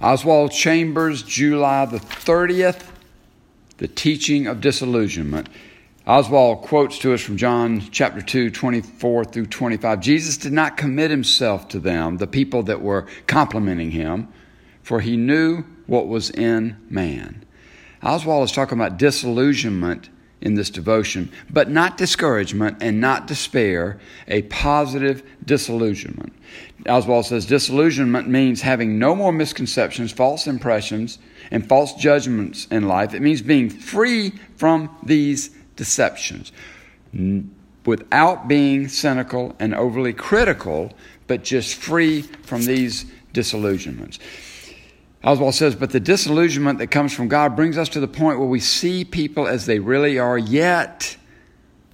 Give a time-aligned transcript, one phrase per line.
[0.00, 2.86] Oswald Chambers, July the 30th,
[3.78, 5.48] The Teaching of Disillusionment.
[6.06, 10.00] Oswald quotes to us from John chapter 2, 24 through 25.
[10.00, 14.28] Jesus did not commit himself to them, the people that were complimenting him,
[14.84, 17.44] for he knew what was in man.
[18.00, 20.10] Oswald is talking about disillusionment
[20.40, 26.32] in this devotion, but not discouragement and not despair, a positive disillusionment.
[26.88, 31.18] Oswald says disillusionment means having no more misconceptions, false impressions,
[31.50, 33.14] and false judgments in life.
[33.14, 36.52] It means being free from these deceptions
[37.84, 40.92] without being cynical and overly critical,
[41.26, 44.18] but just free from these disillusionments.
[45.24, 48.48] Oswald says, but the disillusionment that comes from God brings us to the point where
[48.48, 51.16] we see people as they really are, yet,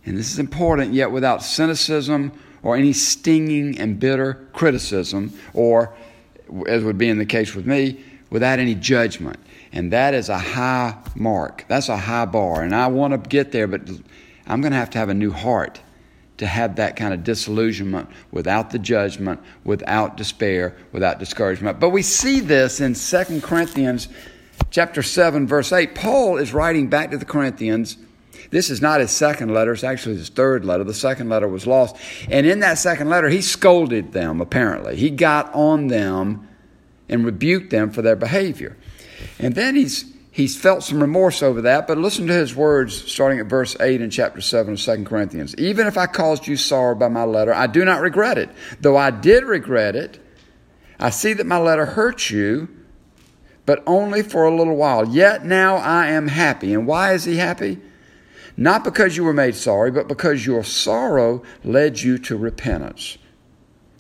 [0.05, 2.33] and this is important, yet without cynicism
[2.65, 5.95] or any stinging and bitter criticism, or,
[6.67, 9.39] as would be in the case with me, without any judgment.
[9.73, 11.65] And that is a high mark.
[11.69, 12.63] That's a high bar.
[12.63, 13.83] And I want to get there, but
[14.47, 15.81] I'm going to have to have a new heart
[16.39, 21.79] to have that kind of disillusionment without the judgment, without despair, without discouragement.
[21.79, 24.09] But we see this in 2 Corinthians
[24.71, 25.95] chapter 7 verse 8.
[25.95, 27.97] Paul is writing back to the Corinthians.
[28.51, 30.85] This is not his second letter, it's actually his third letter.
[30.85, 31.97] The second letter was lost.
[32.31, 34.97] And in that second letter, he scolded them, apparently.
[34.97, 36.49] He got on them
[37.09, 38.77] and rebuked them for their behavior.
[39.39, 43.39] And then he's He's felt some remorse over that, but listen to his words starting
[43.39, 45.55] at verse 8 in chapter 7 of 2 Corinthians.
[45.59, 48.51] Even if I caused you sorrow by my letter, I do not regret it.
[48.81, 50.19] Though I did regret it,
[50.99, 52.69] I see that my letter hurt you,
[53.65, 55.09] but only for a little while.
[55.09, 56.75] Yet now I am happy.
[56.75, 57.81] And why is he happy?
[58.57, 63.19] Not because you were made sorry, but because your sorrow led you to repentance.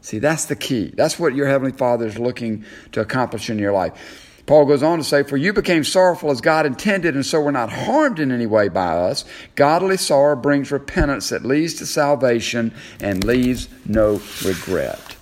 [0.00, 0.92] See, that's the key.
[0.94, 4.30] That's what your Heavenly Father is looking to accomplish in your life.
[4.46, 7.52] Paul goes on to say, For you became sorrowful as God intended, and so were
[7.52, 9.24] not harmed in any way by us.
[9.54, 15.13] Godly sorrow brings repentance that leads to salvation and leaves no regret.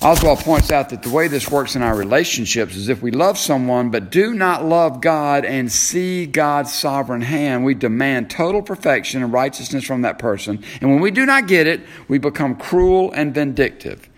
[0.00, 3.36] Oswald points out that the way this works in our relationships is if we love
[3.36, 9.24] someone but do not love God and see God's sovereign hand, we demand total perfection
[9.24, 10.62] and righteousness from that person.
[10.80, 14.08] And when we do not get it, we become cruel and vindictive.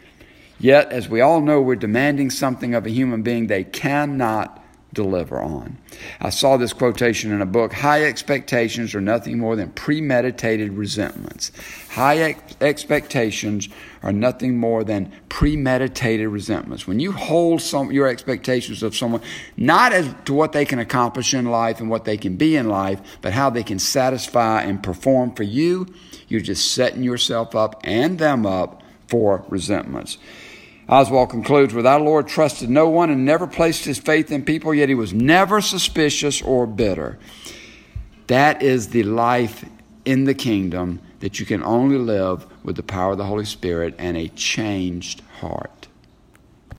[0.59, 4.59] Yet, as we all know, we're demanding something of a human being they cannot
[4.93, 5.78] deliver on.
[6.21, 11.53] I saw this quotation in a book High expectations are nothing more than premeditated resentments.
[11.91, 13.69] High ex- expectations
[14.03, 16.87] are nothing more than premeditated resentments.
[16.87, 19.23] When you hold some, your expectations of someone,
[19.56, 22.69] not as to what they can accomplish in life and what they can be in
[22.69, 25.87] life, but how they can satisfy and perform for you,
[26.28, 30.19] you're just setting yourself up and them up for resentments.
[30.91, 34.75] Oswald concludes with Our Lord trusted no one and never placed his faith in people,
[34.75, 37.17] yet he was never suspicious or bitter.
[38.27, 39.65] That is the life
[40.05, 43.95] in the kingdom that you can only live with the power of the Holy Spirit
[43.99, 45.80] and a changed heart.